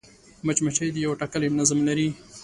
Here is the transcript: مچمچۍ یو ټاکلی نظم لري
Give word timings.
مچمچۍ 0.45 0.89
یو 1.05 1.11
ټاکلی 1.19 1.49
نظم 1.59 1.79
لري 1.87 2.07